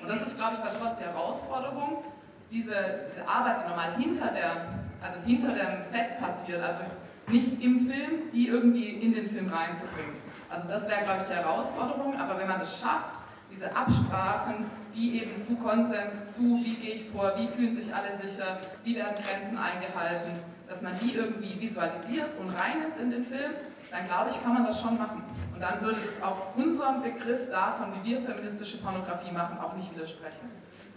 Und 0.00 0.08
das 0.08 0.26
ist, 0.26 0.36
glaube 0.36 0.54
ich, 0.54 0.60
bei 0.60 0.70
sowas 0.70 0.96
die 0.96 1.04
Herausforderung, 1.04 2.04
diese, 2.50 2.74
diese 3.06 3.28
Arbeit, 3.28 3.64
die 3.64 3.68
normal 3.68 3.96
hinter, 3.96 4.28
der, 4.28 4.66
also 5.02 5.20
hinter 5.26 5.48
dem 5.48 5.82
Set 5.82 6.18
passiert, 6.18 6.62
also 6.62 6.80
nicht 7.28 7.62
im 7.62 7.86
Film, 7.86 8.30
die 8.32 8.48
irgendwie 8.48 8.88
in 8.88 9.12
den 9.12 9.28
Film 9.28 9.52
reinzubringen. 9.52 10.16
Also 10.48 10.68
das 10.68 10.88
wäre, 10.88 11.04
glaube 11.04 11.20
ich, 11.22 11.28
die 11.28 11.34
Herausforderung, 11.34 12.18
aber 12.18 12.38
wenn 12.38 12.48
man 12.48 12.60
es 12.62 12.80
schafft, 12.80 13.18
diese 13.50 13.74
Absprachen, 13.74 14.66
wie 14.94 15.20
eben 15.20 15.40
zu 15.40 15.56
Konsens, 15.56 16.34
zu 16.34 16.42
wie 16.64 16.74
gehe 16.74 16.94
ich 16.94 17.10
vor, 17.10 17.34
wie 17.36 17.48
fühlen 17.48 17.74
sich 17.74 17.94
alle 17.94 18.14
sicher, 18.16 18.58
wie 18.84 18.96
werden 18.96 19.14
Grenzen 19.14 19.58
eingehalten, 19.58 20.32
dass 20.66 20.82
man 20.82 20.92
die 21.00 21.14
irgendwie 21.14 21.60
visualisiert 21.60 22.28
und 22.38 22.50
reinnimmt 22.50 22.98
in 22.98 23.10
den 23.10 23.24
Film, 23.24 23.52
dann 23.90 24.06
glaube 24.06 24.30
ich, 24.30 24.42
kann 24.42 24.54
man 24.54 24.66
das 24.66 24.80
schon 24.80 24.98
machen. 24.98 25.22
Und 25.54 25.60
dann 25.60 25.80
würde 25.80 26.00
es 26.06 26.22
aus 26.22 26.46
unserem 26.56 27.02
Begriff 27.02 27.50
davon, 27.50 27.88
wie 27.94 28.10
wir 28.10 28.20
feministische 28.20 28.78
Pornografie 28.78 29.32
machen, 29.32 29.58
auch 29.58 29.74
nicht 29.74 29.94
widersprechen. 29.94 30.50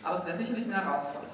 Aber 0.04 0.18
es 0.18 0.26
wäre 0.26 0.38
sicherlich 0.38 0.66
eine 0.66 0.84
Herausforderung. 0.84 1.28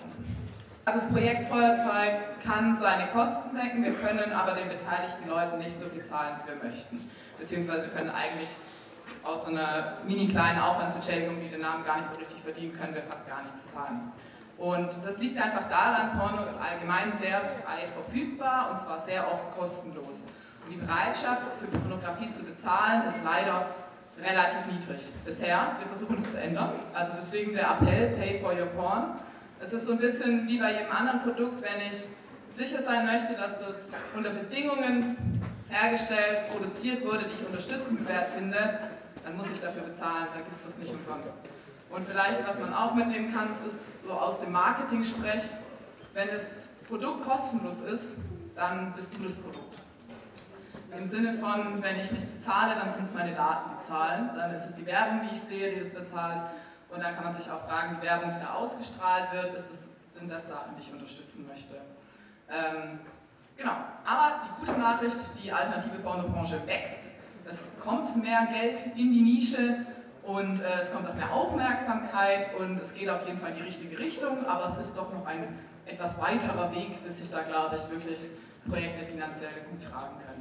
Also 0.85 1.01
das 1.01 1.09
Projekt 1.09 1.49
Feuerzeug 1.49 2.41
kann 2.45 2.77
seine 2.77 3.07
Kosten 3.07 3.57
decken, 3.57 3.83
wir 3.83 3.93
können 3.93 4.31
aber 4.31 4.53
den 4.53 4.69
beteiligten 4.69 5.27
Leuten 5.27 5.57
nicht 5.57 5.77
so 5.77 5.89
viel 5.89 6.05
zahlen, 6.05 6.37
wie 6.45 6.53
wir 6.53 6.71
möchten. 6.71 7.09
Beziehungsweise 7.37 7.83
wir 7.83 7.89
können 7.89 8.09
eigentlich 8.09 8.47
aus 9.23 9.45
einer 9.45 9.97
mini 10.07 10.29
kleinen 10.29 10.61
Aufwandsentschädigung, 10.61 11.41
die 11.41 11.49
den 11.49 11.59
Namen 11.59 11.83
gar 11.83 11.97
nicht 11.97 12.09
so 12.09 12.15
richtig 12.17 12.41
verdienen, 12.41 12.73
können 12.77 12.95
wir 12.95 13.03
fast 13.03 13.27
gar 13.27 13.43
nichts 13.43 13.73
zahlen. 13.73 14.13
Und 14.57 14.89
das 15.03 15.19
liegt 15.19 15.39
einfach 15.39 15.69
daran, 15.69 16.17
Porno 16.17 16.45
ist 16.45 16.59
allgemein 16.59 17.11
sehr 17.11 17.41
frei 17.41 17.87
verfügbar 17.93 18.71
und 18.71 18.81
zwar 18.81 18.99
sehr 18.99 19.31
oft 19.31 19.55
kostenlos. 19.57 20.23
Die 20.69 20.75
Bereitschaft 20.75 21.43
für 21.59 21.77
Pornografie 21.77 22.31
zu 22.33 22.43
bezahlen 22.43 23.05
ist 23.05 23.23
leider 23.23 23.67
relativ 24.21 24.65
niedrig 24.71 25.01
bisher. 25.23 25.77
Wir 25.79 25.87
versuchen 25.87 26.17
es 26.17 26.31
zu 26.31 26.41
ändern. 26.41 26.71
Also 26.93 27.13
deswegen 27.21 27.53
der 27.53 27.71
Appell, 27.71 28.17
pay 28.17 28.39
for 28.41 28.51
your 28.51 28.65
porn. 28.67 29.19
Es 29.61 29.71
ist 29.71 29.85
so 29.85 29.93
ein 29.93 29.99
bisschen 29.99 30.47
wie 30.47 30.59
bei 30.59 30.73
jedem 30.73 30.91
anderen 30.91 31.21
Produkt, 31.21 31.61
wenn 31.61 31.87
ich 31.87 32.03
sicher 32.55 32.81
sein 32.81 33.05
möchte, 33.05 33.33
dass 33.33 33.59
das 33.59 33.91
unter 34.15 34.31
Bedingungen 34.31 35.41
hergestellt, 35.69 36.49
produziert 36.51 37.05
wurde, 37.05 37.25
die 37.25 37.41
ich 37.41 37.45
unterstützenswert 37.45 38.29
finde, 38.29 38.79
dann 39.23 39.37
muss 39.37 39.47
ich 39.53 39.61
dafür 39.61 39.83
bezahlen, 39.83 40.27
dann 40.33 40.43
gibt 40.43 40.57
es 40.57 40.65
das 40.65 40.77
nicht 40.79 40.91
umsonst. 40.91 41.43
Und 41.89 42.05
vielleicht, 42.05 42.45
was 42.47 42.59
man 42.59 42.73
auch 42.73 42.93
mitnehmen 42.93 43.33
kann, 43.33 43.49
ist 43.51 44.03
so 44.03 44.11
aus 44.11 44.41
dem 44.41 44.51
Marketing-Sprech, 44.51 45.43
wenn 46.13 46.27
das 46.29 46.69
Produkt 46.87 47.23
kostenlos 47.25 47.81
ist, 47.81 48.19
dann 48.55 48.93
bist 48.95 49.17
du 49.17 49.23
das 49.23 49.37
Produkt. 49.37 49.86
Im 50.97 51.05
Sinne 51.05 51.33
von, 51.33 51.81
wenn 51.81 51.99
ich 51.99 52.11
nichts 52.11 52.43
zahle, 52.43 52.75
dann 52.75 52.91
sind 52.91 53.05
es 53.05 53.13
meine 53.13 53.33
Daten, 53.33 53.71
die 53.71 53.87
zahlen. 53.87 54.31
Dann 54.35 54.53
ist 54.53 54.65
es 54.65 54.75
die 54.75 54.85
Werbung, 54.85 55.21
die 55.21 55.35
ich 55.35 55.41
sehe, 55.41 55.73
die 55.73 55.79
das 55.79 55.93
bezahlt. 55.93 56.41
Und 56.89 57.03
dann 57.03 57.15
kann 57.15 57.25
man 57.25 57.35
sich 57.35 57.49
auch 57.51 57.67
fragen, 57.67 57.97
die 57.99 58.05
Werbung, 58.05 58.31
die 58.35 58.43
da 58.43 58.53
ausgestrahlt 58.53 59.31
wird, 59.33 59.53
es, 59.55 59.89
sind 60.17 60.31
das 60.31 60.49
Sachen, 60.49 60.75
die 60.75 60.81
ich 60.81 60.91
unterstützen 60.91 61.47
möchte. 61.47 61.75
Ähm, 62.49 62.99
genau, 63.55 63.73
aber 64.03 64.41
die 64.45 64.65
gute 64.65 64.79
Nachricht, 64.79 65.17
die 65.41 65.51
alternative 65.51 65.99
Pornobranche 65.99 66.65
wächst. 66.65 67.11
Es 67.47 67.69
kommt 67.79 68.15
mehr 68.15 68.47
Geld 68.51 68.77
in 68.95 69.13
die 69.13 69.21
Nische 69.21 69.85
und 70.23 70.59
äh, 70.59 70.81
es 70.81 70.91
kommt 70.91 71.07
auch 71.07 71.13
mehr 71.13 71.31
Aufmerksamkeit 71.31 72.49
und 72.59 72.81
es 72.81 72.93
geht 72.93 73.09
auf 73.09 73.25
jeden 73.27 73.39
Fall 73.39 73.51
in 73.51 73.57
die 73.57 73.63
richtige 73.63 73.99
Richtung, 73.99 74.45
aber 74.45 74.69
es 74.69 74.77
ist 74.87 74.97
doch 74.97 75.13
noch 75.13 75.25
ein 75.25 75.59
etwas 75.85 76.19
weiterer 76.19 76.71
Weg, 76.71 77.03
bis 77.05 77.19
sich 77.19 77.29
da, 77.29 77.43
glaube 77.43 77.75
ich, 77.75 77.89
wirklich 77.89 78.27
Projekte 78.67 79.05
finanziell 79.05 79.51
gut 79.69 79.83
tragen 79.83 80.17
können. 80.25 80.36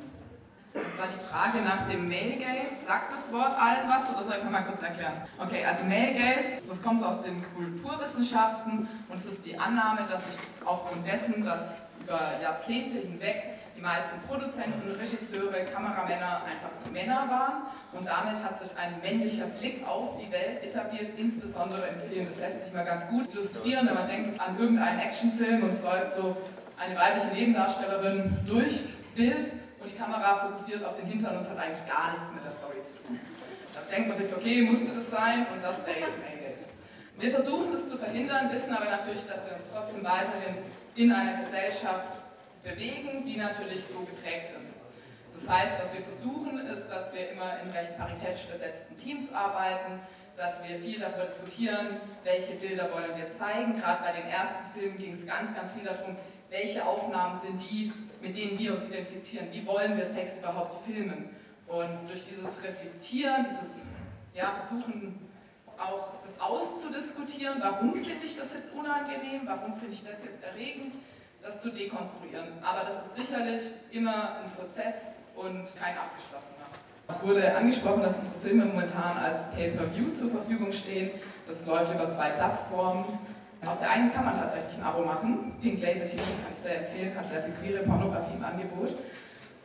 Das 0.76 0.98
war 0.98 1.08
die 1.08 1.24
Frage 1.24 1.64
nach 1.64 1.88
dem 1.88 2.06
Male 2.06 2.36
Gaze. 2.36 2.84
Sagt 2.86 3.12
das 3.12 3.32
Wort 3.32 3.58
allen 3.58 3.88
was 3.88 4.10
oder 4.10 4.24
soll 4.24 4.32
ich 4.32 4.38
es 4.38 4.44
nochmal 4.44 4.66
kurz 4.66 4.82
erklären? 4.82 5.22
Okay, 5.38 5.64
also 5.64 5.84
Male 5.84 6.12
Gaze, 6.12 6.60
das 6.68 6.82
kommt 6.82 7.02
aus 7.02 7.22
den 7.22 7.42
Kulturwissenschaften 7.54 8.86
und 9.08 9.16
es 9.16 9.24
ist 9.24 9.46
die 9.46 9.58
Annahme, 9.58 10.06
dass 10.08 10.26
sich 10.26 10.36
aufgrund 10.64 11.06
dessen, 11.06 11.44
dass 11.44 11.80
über 12.02 12.38
Jahrzehnte 12.42 12.98
hinweg 12.98 13.56
die 13.76 13.80
meisten 13.80 14.20
Produzenten, 14.28 14.90
Regisseure, 14.92 15.64
Kameramänner 15.72 16.42
einfach 16.44 16.70
Männer 16.92 17.26
waren 17.28 17.62
und 17.92 18.06
damit 18.06 18.44
hat 18.44 18.58
sich 18.60 18.76
ein 18.76 19.00
männlicher 19.00 19.46
Blick 19.46 19.86
auf 19.86 20.18
die 20.18 20.30
Welt 20.30 20.62
etabliert, 20.62 21.18
insbesondere 21.18 21.86
im 21.88 22.00
Film. 22.08 22.26
Das 22.26 22.38
lässt 22.38 22.64
sich 22.64 22.72
mal 22.74 22.84
ganz 22.84 23.08
gut 23.08 23.32
illustrieren, 23.32 23.86
wenn 23.86 23.94
man 23.94 24.08
denkt 24.08 24.40
an 24.40 24.58
irgendeinen 24.58 25.00
Actionfilm 25.00 25.62
und 25.62 25.70
es 25.70 25.82
läuft 25.82 26.14
so 26.14 26.36
eine 26.78 26.96
weibliche 26.96 27.28
Nebendarstellerin 27.28 28.38
durchs 28.46 28.86
Bild 29.14 29.52
und 29.86 29.92
die 29.92 29.98
Kamera 29.98 30.36
fokussiert 30.48 30.84
auf 30.84 30.96
den 30.96 31.06
Hintern 31.06 31.36
und 31.36 31.42
es 31.44 31.50
hat 31.50 31.58
eigentlich 31.58 31.86
gar 31.86 32.10
nichts 32.12 32.34
mit 32.34 32.44
der 32.44 32.50
Story 32.50 32.82
zu 32.82 33.06
tun. 33.06 33.20
Da 33.72 33.80
denkt 33.88 34.08
man 34.08 34.18
sich 34.18 34.34
okay, 34.34 34.62
musste 34.62 34.94
das 34.94 35.10
sein 35.10 35.46
und 35.52 35.62
das 35.62 35.86
wäre 35.86 36.00
jetzt 36.00 36.18
Gaze. 36.18 36.70
Wir 37.18 37.30
versuchen 37.30 37.72
es 37.72 37.88
zu 37.88 37.96
verhindern, 37.96 38.52
wissen 38.52 38.74
aber 38.74 38.86
natürlich, 38.86 39.24
dass 39.26 39.46
wir 39.46 39.54
uns 39.54 39.64
trotzdem 39.72 40.02
weiterhin 40.02 40.58
in 40.96 41.12
einer 41.12 41.42
Gesellschaft 41.42 42.18
bewegen, 42.64 43.24
die 43.24 43.36
natürlich 43.36 43.86
so 43.86 44.00
geprägt 44.00 44.58
ist. 44.58 44.80
Das 45.34 45.48
heißt, 45.48 45.82
was 45.82 45.94
wir 45.94 46.02
versuchen, 46.02 46.66
ist, 46.66 46.88
dass 46.88 47.14
wir 47.14 47.30
immer 47.30 47.60
in 47.62 47.70
recht 47.70 47.96
paritätisch 47.96 48.46
besetzten 48.46 48.98
Teams 48.98 49.32
arbeiten, 49.32 50.00
dass 50.36 50.66
wir 50.66 50.80
viel 50.80 50.98
darüber 50.98 51.24
diskutieren, 51.24 51.86
welche 52.24 52.54
Bilder 52.54 52.88
wollen 52.92 53.16
wir 53.16 53.32
zeigen. 53.38 53.78
Gerade 53.78 54.02
bei 54.02 54.12
den 54.12 54.28
ersten 54.28 54.64
Filmen 54.74 54.98
ging 54.98 55.14
es 55.14 55.26
ganz, 55.26 55.54
ganz 55.54 55.72
viel 55.72 55.84
darum, 55.84 56.16
welche 56.50 56.84
Aufnahmen 56.84 57.40
sind 57.40 57.62
die, 57.62 57.92
mit 58.20 58.36
denen 58.36 58.58
wir 58.58 58.74
uns 58.74 58.86
identifizieren, 58.86 59.48
wie 59.52 59.66
wollen 59.66 59.96
wir 59.96 60.04
Sex 60.04 60.38
überhaupt 60.38 60.84
filmen. 60.86 61.30
Und 61.66 62.08
durch 62.08 62.24
dieses 62.24 62.62
Reflektieren, 62.62 63.46
dieses 63.48 63.82
ja, 64.34 64.52
Versuchen 64.60 65.18
auch 65.78 66.08
das 66.24 66.40
auszudiskutieren, 66.40 67.58
warum 67.60 67.94
finde 67.94 68.24
ich 68.24 68.36
das 68.36 68.54
jetzt 68.54 68.72
unangenehm, 68.72 69.42
warum 69.44 69.74
finde 69.74 69.94
ich 69.94 70.04
das 70.04 70.24
jetzt 70.24 70.42
erregend, 70.42 70.94
das 71.42 71.62
zu 71.62 71.70
dekonstruieren. 71.70 72.48
Aber 72.62 72.88
das 72.88 73.06
ist 73.06 73.16
sicherlich 73.16 73.62
immer 73.90 74.38
ein 74.38 74.50
Prozess 74.52 75.12
und 75.34 75.66
kein 75.78 75.96
abgeschlossener. 75.96 76.66
Es 77.08 77.22
wurde 77.22 77.54
angesprochen, 77.54 78.02
dass 78.02 78.18
unsere 78.18 78.40
Filme 78.42 78.64
momentan 78.64 79.16
als 79.18 79.50
Pay-per-View 79.52 80.12
zur 80.14 80.30
Verfügung 80.30 80.72
stehen. 80.72 81.10
Das 81.46 81.64
läuft 81.66 81.94
über 81.94 82.10
zwei 82.10 82.30
Plattformen. 82.30 83.04
Auf 83.64 83.78
der 83.80 83.90
einen 83.90 84.12
kann 84.12 84.24
man 84.24 84.38
tatsächlich 84.38 84.78
ein 84.78 84.84
Abo 84.84 85.02
machen. 85.02 85.54
Pink 85.62 85.80
Label 85.80 86.06
TV 86.06 86.22
kann 86.22 86.52
ich 86.54 86.60
sehr 86.62 86.78
empfehlen, 86.78 87.16
hat 87.16 87.28
sehr 87.28 87.42
viel 87.42 87.54
queere 87.54 87.84
Pornografie 87.84 88.34
im 88.36 88.44
Angebot. 88.44 88.98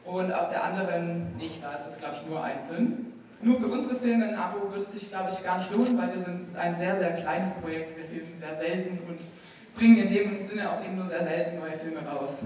Und 0.06 0.32
auf 0.32 0.50
der 0.50 0.64
anderen 0.64 1.36
nicht, 1.38 1.64
da 1.64 1.74
ist 1.74 1.88
es, 1.88 2.00
glaube 2.00 2.16
ich, 2.16 2.28
nur 2.28 2.44
einzeln. 2.44 3.14
Nur 3.42 3.60
für 3.60 3.68
unsere 3.68 3.96
Filme 3.96 4.30
ein 4.30 4.36
Abo 4.36 4.70
würde 4.70 4.84
es 4.84 4.94
sich, 4.94 5.10
glaube 5.10 5.30
ich, 5.32 5.44
gar 5.44 5.58
nicht 5.58 5.72
lohnen, 5.74 5.98
weil 5.98 6.14
wir 6.14 6.22
sind 6.22 6.56
ein 6.56 6.76
sehr, 6.76 6.98
sehr 6.98 7.12
kleines 7.14 7.56
Projekt. 7.56 7.98
Wir 7.98 8.06
filmen 8.06 8.36
sehr 8.36 8.56
selten 8.56 9.00
und 9.08 9.20
bringen 9.76 9.98
in 9.98 10.14
dem 10.14 10.48
Sinne 10.48 10.72
auch 10.72 10.84
eben 10.84 10.96
nur 10.96 11.06
sehr 11.06 11.24
selten 11.24 11.60
neue 11.60 11.78
Filme 11.78 12.08
raus. 12.08 12.44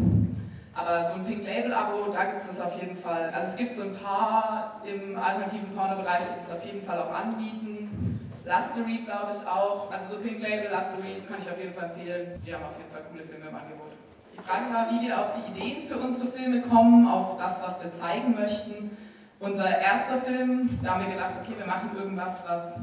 Aber 0.73 1.09
so 1.09 1.15
ein 1.15 1.25
Pink 1.25 1.45
Label 1.45 1.73
Abo, 1.73 2.11
da 2.11 2.25
gibt 2.25 2.41
es 2.41 2.47
das 2.47 2.61
auf 2.61 2.81
jeden 2.81 2.95
Fall. 2.97 3.29
Also 3.33 3.47
es 3.47 3.55
gibt 3.55 3.75
so 3.75 3.83
ein 3.83 3.95
paar 3.95 4.81
im 4.85 5.17
alternativen 5.17 5.73
Porno-Bereich, 5.73 6.23
die 6.35 6.43
es 6.43 6.51
auf 6.51 6.65
jeden 6.65 6.81
Fall 6.85 6.99
auch 6.99 7.13
anbieten. 7.13 8.14
Lustery 8.45 9.01
glaube 9.05 9.33
ich 9.33 9.47
auch. 9.47 9.91
Also 9.91 10.15
so 10.15 10.21
Pink 10.21 10.39
Label, 10.39 10.69
Lustery 10.71 11.21
kann 11.27 11.41
ich 11.41 11.49
auf 11.49 11.57
jeden 11.57 11.73
Fall 11.73 11.89
empfehlen. 11.89 12.41
Die 12.45 12.53
haben 12.53 12.63
auf 12.63 12.77
jeden 12.77 12.91
Fall 12.91 13.01
coole 13.11 13.23
Filme 13.23 13.49
im 13.49 13.55
Angebot. 13.55 13.91
Die 14.33 14.41
Frage 14.41 14.73
war, 14.73 14.91
wie 14.91 15.07
wir 15.07 15.19
auf 15.19 15.31
die 15.33 15.51
Ideen 15.51 15.87
für 15.87 15.97
unsere 15.97 16.27
Filme 16.27 16.61
kommen, 16.61 17.07
auf 17.07 17.37
das, 17.37 17.61
was 17.63 17.83
wir 17.83 17.91
zeigen 17.91 18.35
möchten. 18.35 18.95
Unser 19.39 19.67
erster 19.67 20.21
Film, 20.21 20.69
da 20.83 20.91
haben 20.91 21.05
wir 21.05 21.13
gedacht, 21.13 21.33
okay, 21.41 21.57
wir 21.57 21.65
machen 21.65 21.91
irgendwas, 21.97 22.43
was 22.47 22.75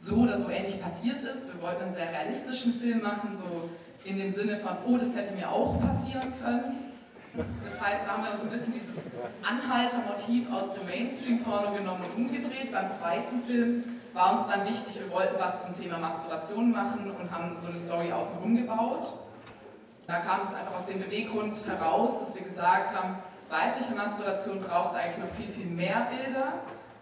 so 0.00 0.16
oder 0.16 0.38
so 0.38 0.48
ähnlich 0.48 0.80
passiert 0.80 1.22
ist. 1.22 1.52
Wir 1.52 1.62
wollten 1.62 1.84
einen 1.84 1.94
sehr 1.94 2.10
realistischen 2.10 2.74
Film 2.74 3.02
machen, 3.02 3.36
so 3.36 3.68
in 4.04 4.16
dem 4.16 4.30
Sinne 4.30 4.56
von, 4.58 4.76
oh, 4.86 4.96
das 4.96 5.14
hätte 5.14 5.34
mir 5.34 5.50
auch 5.50 5.78
passieren 5.80 6.32
können. 6.42 6.88
Das 7.64 7.80
heißt, 7.80 8.06
da 8.06 8.12
haben 8.12 8.24
wir 8.24 8.32
uns 8.32 8.42
ein 8.42 8.50
bisschen 8.50 8.74
dieses 8.74 9.04
Anhaltermotiv 9.42 10.50
aus 10.50 10.72
dem 10.72 10.86
Mainstream-Porno 10.86 11.72
genommen 11.72 12.02
und 12.04 12.24
umgedreht. 12.24 12.72
Beim 12.72 12.90
zweiten 12.98 13.42
Film 13.42 13.97
war 14.18 14.36
uns 14.36 14.48
dann 14.48 14.66
wichtig, 14.66 14.98
wir 14.98 15.10
wollten 15.12 15.38
was 15.38 15.64
zum 15.64 15.80
Thema 15.80 15.96
Masturbation 15.98 16.72
machen 16.72 17.14
und 17.18 17.30
haben 17.30 17.56
so 17.62 17.68
eine 17.68 17.78
Story 17.78 18.12
außenrum 18.12 18.56
gebaut. 18.56 19.14
Da 20.08 20.18
kam 20.20 20.40
es 20.42 20.52
einfach 20.52 20.74
aus 20.74 20.86
dem 20.86 21.00
Beweggrund 21.00 21.64
heraus, 21.64 22.18
dass 22.18 22.34
wir 22.34 22.42
gesagt 22.42 22.96
haben, 22.96 23.18
weibliche 23.48 23.94
Masturbation 23.94 24.60
braucht 24.60 24.96
eigentlich 24.96 25.18
noch 25.18 25.34
viel, 25.36 25.48
viel 25.52 25.66
mehr 25.66 26.08
Bilder 26.10 26.54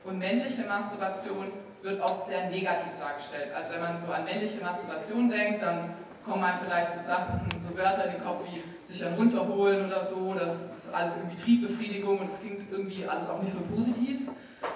und 0.05 0.19
männliche 0.19 0.63
Masturbation 0.67 1.53
wird 1.81 2.03
oft 2.03 2.27
sehr 2.29 2.51
negativ 2.51 2.93
dargestellt. 2.99 3.49
Also 3.55 3.73
wenn 3.73 3.81
man 3.81 3.99
so 3.99 4.13
an 4.13 4.25
männliche 4.25 4.63
Masturbation 4.63 5.31
denkt, 5.31 5.63
dann 5.63 5.95
kommen 6.27 6.43
einem 6.43 6.59
vielleicht 6.65 6.93
so 6.95 7.07
Sachen, 7.07 7.41
so 7.61 7.77
Wörter 7.77 8.07
in 8.07 8.13
den 8.15 8.25
Kopf 8.25 8.43
wie 8.51 8.63
sich 8.85 9.01
dann 9.01 9.15
runterholen 9.15 9.87
oder 9.87 10.05
so, 10.05 10.35
das 10.35 10.67
ist 10.77 10.93
alles 10.93 11.17
irgendwie 11.17 11.37
Triebbefriedigung 11.37 12.19
und 12.19 12.29
es 12.29 12.41
klingt 12.41 12.71
irgendwie 12.71 13.07
alles 13.07 13.29
auch 13.29 13.41
nicht 13.41 13.55
so 13.55 13.61
positiv. 13.61 14.29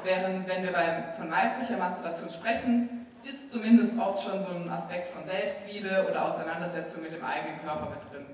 Während 0.05 0.47
wenn 0.49 0.63
wir 0.63 0.73
von 1.19 1.31
weiblicher 1.31 1.77
Masturbation 1.77 2.31
sprechen, 2.31 3.07
ist 3.25 3.53
zumindest 3.53 3.99
oft 3.99 4.23
schon 4.23 4.41
so 4.43 4.55
ein 4.55 4.69
Aspekt 4.71 5.11
von 5.11 5.25
Selbstliebe 5.25 6.07
oder 6.09 6.25
Auseinandersetzung 6.25 7.03
mit 7.03 7.13
dem 7.13 7.25
eigenen 7.25 7.61
Körper 7.61 7.91
mit 7.91 8.01
drin. 8.11 8.27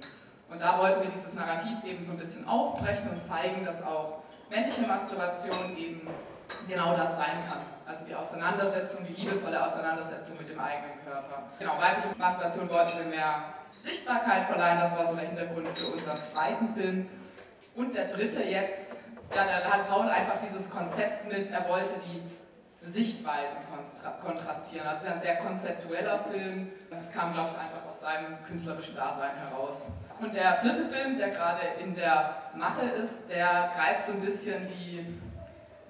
Und 0.48 0.60
da 0.60 0.78
wollten 0.78 1.02
wir 1.02 1.10
dieses 1.10 1.34
Narrativ 1.34 1.82
eben 1.84 2.04
so 2.04 2.12
ein 2.12 2.18
bisschen 2.18 2.46
aufbrechen 2.46 3.10
und 3.10 3.26
zeigen, 3.26 3.64
dass 3.64 3.82
auch 3.82 4.22
männliche 4.48 4.82
Masturbation 4.82 5.76
eben 5.76 6.06
genau 6.68 6.96
das 6.96 7.16
sein 7.16 7.44
kann. 7.48 7.60
Also 7.86 8.04
die 8.04 8.14
Auseinandersetzung, 8.14 9.06
die 9.06 9.12
liebevolle 9.12 9.64
Auseinandersetzung 9.64 10.38
mit 10.38 10.48
dem 10.48 10.58
eigenen 10.58 11.04
Körper. 11.04 11.44
Genau, 11.58 11.78
weibliche 11.78 12.18
Masturbation 12.18 12.68
wollten 12.68 12.98
wir 12.98 13.06
mehr 13.06 13.44
Sichtbarkeit 13.84 14.46
verleihen, 14.46 14.80
das 14.80 14.96
war 14.96 15.06
so 15.06 15.14
der 15.14 15.28
Hintergrund 15.28 15.68
für 15.78 15.86
unseren 15.86 16.18
zweiten 16.32 16.74
Film. 16.74 17.08
Und 17.76 17.94
der 17.94 18.06
dritte 18.06 18.42
jetzt, 18.42 19.04
da 19.32 19.44
hat 19.44 19.88
Paul 19.88 20.08
einfach 20.08 20.38
dieses 20.44 20.68
Konzept 20.70 21.26
mit, 21.28 21.50
er 21.50 21.68
wollte 21.68 21.94
die 22.04 22.22
Sichtweisen 22.90 23.58
kontrastieren. 24.22 24.86
Also 24.86 25.06
ein 25.06 25.20
sehr 25.20 25.36
konzeptueller 25.36 26.20
Film. 26.30 26.70
Das 26.90 27.12
kam, 27.12 27.32
glaube 27.32 27.50
ich, 27.50 27.58
einfach 27.58 27.88
aus 27.88 28.00
seinem 28.00 28.42
künstlerischen 28.44 28.94
Dasein 28.94 29.36
heraus. 29.36 29.88
Und 30.20 30.34
der 30.34 30.58
vierte 30.60 30.86
Film, 30.86 31.18
der 31.18 31.30
gerade 31.30 31.62
in 31.80 31.94
der 31.94 32.36
Mache 32.54 32.86
ist, 32.86 33.28
der 33.28 33.72
greift 33.76 34.06
so 34.06 34.12
ein 34.12 34.20
bisschen 34.20 34.66
die 34.66 35.20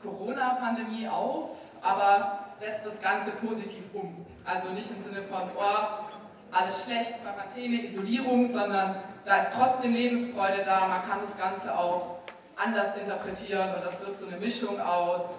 Corona-Pandemie 0.02 1.08
auf, 1.08 1.50
aber 1.82 2.38
setzt 2.58 2.86
das 2.86 3.00
Ganze 3.00 3.32
positiv 3.32 3.84
um. 3.92 4.26
Also 4.44 4.68
nicht 4.70 4.90
im 4.90 5.02
Sinne 5.02 5.22
von, 5.22 5.42
oh, 5.56 6.16
alles 6.52 6.82
schlecht, 6.84 7.22
Quarantäne, 7.22 7.84
Isolierung, 7.84 8.50
sondern 8.50 8.96
da 9.24 9.36
ist 9.36 9.50
trotzdem 9.56 9.92
Lebensfreude 9.92 10.62
da, 10.64 10.86
man 10.86 11.02
kann 11.08 11.20
das 11.20 11.36
Ganze 11.36 11.76
auch 11.76 12.18
anders 12.56 12.96
interpretieren 12.96 13.74
und 13.74 13.84
das 13.84 14.00
wird 14.00 14.18
so 14.18 14.26
eine 14.26 14.38
Mischung 14.38 14.80
aus 14.80 15.38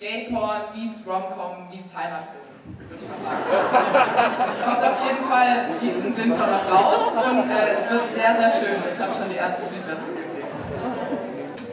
Gay-Porn 0.00 0.62
meets 0.74 1.06
Rom-Com 1.06 1.68
meets 1.70 1.96
Heimatfilm, 1.96 2.44
würde 2.88 3.02
ich 3.02 3.08
mal 3.08 3.18
sagen. 3.18 4.64
Kommt 4.64 4.84
auf 4.84 5.06
jeden 5.06 5.24
Fall 5.26 5.70
diesen 5.80 6.16
Winter 6.16 6.46
noch 6.46 6.70
raus 6.70 7.12
und 7.14 7.50
äh, 7.50 7.72
es 7.72 7.90
wird 7.90 8.14
sehr, 8.14 8.36
sehr 8.36 8.50
schön. 8.50 8.82
Ich 8.90 8.98
habe 8.98 9.12
schon 9.14 9.28
die 9.28 9.36
erste 9.36 9.62
Schnittversion. 9.66 10.17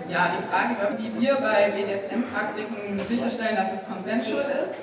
Ja, 0.08 0.30
die 0.38 0.46
Frage, 0.48 0.98
wie 1.00 1.20
wir 1.20 1.36
bei 1.36 1.72
BDSM-Praktiken 1.72 3.00
sicherstellen, 3.08 3.56
dass 3.56 3.74
es 3.74 3.88
consensual 3.88 4.46
ist. 4.64 4.76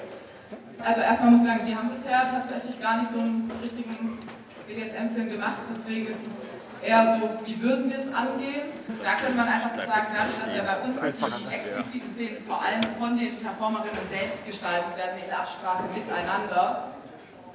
Also 0.84 1.00
erstmal 1.00 1.30
muss 1.30 1.42
ich 1.42 1.46
sagen, 1.46 1.66
wir 1.66 1.76
haben 1.76 1.90
bisher 1.90 2.26
tatsächlich 2.28 2.80
gar 2.82 2.98
nicht 2.98 3.12
so 3.12 3.20
einen 3.20 3.50
richtigen 3.62 4.18
BDSM-Film 4.66 5.30
gemacht, 5.30 5.62
deswegen 5.70 6.08
ist 6.08 6.18
es 6.26 6.82
eher 6.82 7.20
so, 7.20 7.46
wie 7.46 7.62
würden 7.62 7.88
wir 7.88 8.00
es 8.00 8.12
angehen. 8.12 8.66
Da 9.04 9.14
könnte 9.14 9.36
man 9.36 9.46
einfach 9.46 9.70
so 9.70 9.86
sagen, 9.86 10.06
dadurch, 10.10 10.38
dass 10.42 10.56
ja 10.56 10.64
bei 10.66 10.78
uns 10.82 10.98
die 10.98 11.54
expliziten 11.54 12.12
Szenen 12.12 12.42
vor 12.42 12.60
allem 12.60 12.82
von 12.98 13.16
den 13.16 13.36
Performerinnen 13.38 14.06
selbst 14.10 14.44
gestaltet 14.44 14.96
werden, 14.96 15.22
in 15.24 15.32
Absprache 15.32 15.84
miteinander 15.94 16.88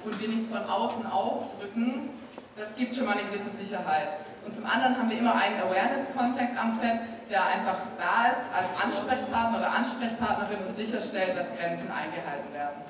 und 0.04 0.18
wir 0.18 0.28
nichts 0.28 0.50
von 0.50 0.64
außen 0.64 1.04
aufdrücken, 1.04 2.08
das 2.56 2.74
gibt 2.76 2.96
schon 2.96 3.04
mal 3.04 3.18
eine 3.18 3.28
gewisse 3.28 3.50
Sicherheit. 3.60 4.24
Und 4.48 4.56
zum 4.56 4.64
anderen 4.64 4.96
haben 4.96 5.10
wir 5.10 5.18
immer 5.18 5.34
einen 5.34 5.60
Awareness-Contact 5.60 6.58
am 6.58 6.80
Set, 6.80 7.00
der 7.28 7.44
einfach 7.44 7.80
da 7.98 8.32
ist 8.32 8.44
als 8.48 8.72
Ansprechpartner 8.82 9.58
oder 9.58 9.70
Ansprechpartnerin 9.72 10.66
und 10.66 10.74
sicherstellt, 10.74 11.36
dass 11.36 11.54
Grenzen 11.54 11.90
eingehalten 11.92 12.54
werden. 12.54 12.80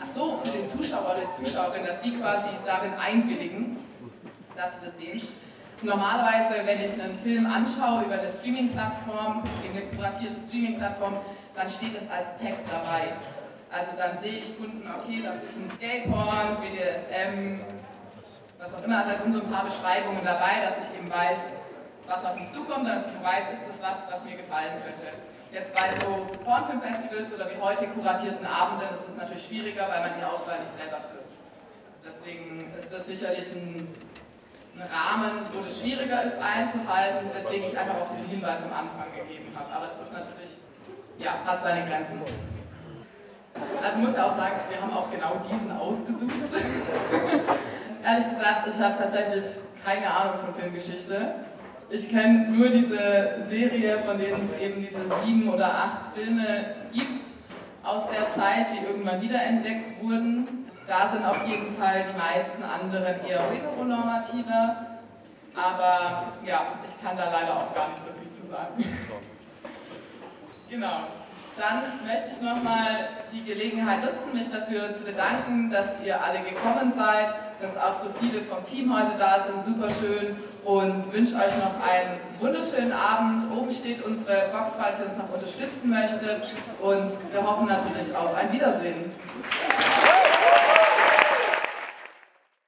Ach 0.00 0.06
so, 0.14 0.40
für 0.42 0.50
den 0.50 0.70
Zuschauer 0.70 1.16
oder 1.16 1.26
die 1.26 1.44
Zuschauerin, 1.44 1.84
dass 1.84 2.00
die 2.00 2.16
quasi 2.16 2.48
darin 2.64 2.94
einwilligen, 2.94 3.76
dass 4.56 4.72
sie 4.76 4.86
das 4.86 4.96
sehen. 4.96 5.28
Normalerweise, 5.82 6.64
wenn 6.64 6.80
ich 6.80 6.92
einen 6.92 7.18
Film 7.18 7.44
anschaue 7.44 8.04
über 8.04 8.14
eine 8.14 8.28
Streaming-Plattform, 8.30 9.44
eine 9.62 9.82
kuratierte 9.94 10.36
Streaming-Plattform, 10.48 11.18
dann 11.56 11.68
steht 11.68 11.94
es 11.94 12.10
als 12.10 12.38
Tag 12.38 12.56
dabei. 12.72 13.12
Also 13.70 13.90
dann 13.98 14.18
sehe 14.18 14.38
ich 14.38 14.58
unten, 14.58 14.88
okay, 14.88 15.20
das 15.22 15.36
ist 15.36 15.56
ein 15.56 15.70
Gay-Porn, 15.78 16.56
BDSM, 16.62 17.60
was 18.60 18.74
auch 18.74 18.84
immer. 18.84 18.98
Also 18.98 19.10
da 19.10 19.18
sind 19.18 19.32
so 19.32 19.40
ein 19.40 19.50
paar 19.50 19.64
Beschreibungen 19.64 20.24
dabei, 20.24 20.60
dass 20.60 20.78
ich 20.78 20.98
eben 20.98 21.10
weiß, 21.10 21.56
was 22.06 22.24
auf 22.24 22.34
mich 22.36 22.52
zukommt, 22.52 22.88
dass 22.88 23.06
ich 23.06 23.16
weiß, 23.22 23.44
ist 23.56 23.66
das 23.68 23.78
was, 23.80 24.12
was 24.12 24.24
mir 24.24 24.36
gefallen 24.36 24.82
könnte. 24.84 25.16
Jetzt 25.52 25.74
bei 25.74 25.90
so 25.98 26.28
Pornfilm-Festivals 26.44 27.32
oder 27.34 27.50
wie 27.50 27.60
heute 27.60 27.86
kuratierten 27.88 28.46
Abenden 28.46 28.88
ist 28.90 29.08
es 29.08 29.16
natürlich 29.16 29.46
schwieriger, 29.46 29.88
weil 29.88 30.00
man 30.00 30.12
die 30.18 30.24
Auswahl 30.24 30.60
nicht 30.60 30.76
selber 30.78 31.02
trifft. 31.02 31.34
Deswegen 32.06 32.72
ist 32.76 32.92
das 32.92 33.06
sicherlich 33.06 33.50
ein 33.56 33.88
einen 34.80 34.88
Rahmen, 34.88 35.42
wo 35.52 35.64
es 35.64 35.80
schwieriger 35.80 36.22
ist 36.22 36.38
einzuhalten, 36.40 37.30
weswegen 37.34 37.68
ich 37.68 37.78
einfach 37.78 37.96
auch 37.96 38.12
diesen 38.14 38.28
Hinweis 38.28 38.58
am 38.62 38.72
Anfang 38.72 39.12
gegeben 39.14 39.52
habe. 39.54 39.72
Aber 39.72 39.86
das 39.88 40.00
ist 40.00 40.12
natürlich, 40.12 40.58
ja, 41.18 41.34
hat 41.44 41.62
seine 41.62 41.88
Grenzen. 41.88 42.22
Also 43.82 43.98
muss 43.98 44.16
ja 44.16 44.26
auch 44.26 44.36
sagen, 44.36 44.60
wir 44.68 44.80
haben 44.80 44.92
auch 44.92 45.10
genau 45.10 45.36
diesen 45.50 45.72
ausgesucht. 45.72 46.30
Ehrlich 48.04 48.30
gesagt, 48.30 48.66
ich 48.66 48.80
habe 48.80 48.94
tatsächlich 48.98 49.44
keine 49.84 50.10
Ahnung 50.10 50.38
von 50.38 50.54
Filmgeschichte. 50.54 51.34
Ich 51.90 52.08
kenne 52.08 52.48
nur 52.50 52.68
diese 52.68 53.42
Serie, 53.42 53.98
von 54.00 54.18
denen 54.18 54.48
es 54.48 54.60
eben 54.60 54.80
diese 54.80 55.00
sieben 55.24 55.48
oder 55.48 55.66
acht 55.66 56.14
Filme 56.14 56.74
gibt 56.92 57.26
aus 57.82 58.04
der 58.08 58.32
Zeit, 58.34 58.68
die 58.72 58.86
irgendwann 58.86 59.20
wiederentdeckt 59.20 60.02
wurden. 60.02 60.70
Da 60.86 61.08
sind 61.10 61.24
auf 61.24 61.46
jeden 61.46 61.76
Fall 61.76 62.06
die 62.12 62.18
meisten 62.18 62.62
anderen 62.62 63.26
eher 63.26 63.42
heteronormativer. 63.50 64.86
Aber 65.54 66.24
ja, 66.44 66.62
ich 66.86 67.04
kann 67.04 67.16
da 67.16 67.30
leider 67.30 67.54
auch 67.54 67.74
gar 67.74 67.88
nicht 67.88 68.02
so 68.06 68.12
viel 68.20 68.30
zu 68.30 68.46
sagen. 68.46 68.74
genau. 70.70 71.00
Dann 71.58 72.06
möchte 72.06 72.30
ich 72.32 72.40
nochmal 72.40 73.08
die 73.32 73.44
Gelegenheit 73.44 74.02
nutzen, 74.02 74.32
mich 74.32 74.50
dafür 74.50 74.94
zu 74.94 75.04
bedanken, 75.04 75.70
dass 75.70 76.00
ihr 76.04 76.22
alle 76.22 76.40
gekommen 76.40 76.92
seid, 76.96 77.34
dass 77.60 77.76
auch 77.76 78.02
so 78.02 78.08
viele 78.20 78.42
vom 78.42 78.64
Team 78.64 78.94
heute 78.94 79.18
da 79.18 79.44
sind, 79.46 79.64
super 79.64 79.92
schön 80.00 80.36
und 80.64 81.12
wünsche 81.12 81.34
euch 81.36 81.56
noch 81.58 81.80
einen 81.86 82.20
wunderschönen 82.38 82.92
Abend. 82.92 83.52
Oben 83.56 83.70
steht 83.70 84.02
unsere 84.04 84.48
Box, 84.52 84.76
falls 84.78 85.00
ihr 85.00 85.06
uns 85.06 85.18
noch 85.18 85.32
unterstützen 85.32 85.90
möchtet 85.90 86.42
und 86.80 87.10
wir 87.32 87.42
hoffen 87.42 87.66
natürlich 87.66 88.14
auf 88.16 88.34
ein 88.34 88.52
Wiedersehen. 88.52 89.12